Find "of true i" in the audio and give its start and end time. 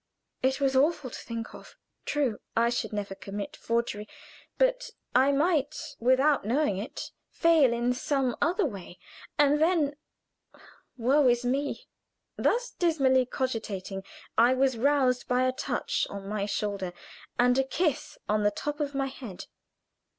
1.53-2.71